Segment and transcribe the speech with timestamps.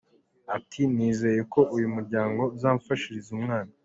[0.55, 3.71] Ati “Nizeye ko uyu muryango uzamfashiriza umwana.